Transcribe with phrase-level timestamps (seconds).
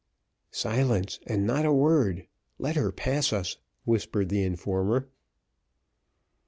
[0.49, 2.25] "Silence, and not a word.
[2.57, 5.07] Let her pass us," whispered the informer.